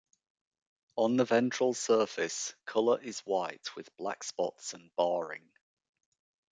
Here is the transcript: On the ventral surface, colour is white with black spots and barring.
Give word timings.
On 0.95 1.15
the 1.15 1.25
ventral 1.25 1.75
surface, 1.75 2.55
colour 2.65 2.99
is 2.99 3.19
white 3.19 3.75
with 3.75 3.95
black 3.97 4.23
spots 4.23 4.73
and 4.73 4.89
barring. 4.95 5.47